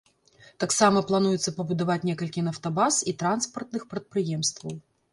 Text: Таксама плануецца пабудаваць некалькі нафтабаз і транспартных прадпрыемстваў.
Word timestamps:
Таксама 0.63 1.03
плануецца 1.11 1.53
пабудаваць 1.59 1.99
некалькі 2.11 2.47
нафтабаз 2.49 3.01
і 3.13 3.17
транспартных 3.23 3.89
прадпрыемстваў. 3.97 4.73